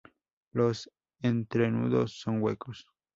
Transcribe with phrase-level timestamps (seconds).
[0.53, 0.89] Los
[1.21, 2.87] entrenudos son huecos.